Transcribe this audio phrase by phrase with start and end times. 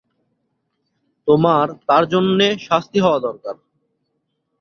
[1.27, 3.55] তোমার তার জন্যে শাস্তি হওয়া দরকার।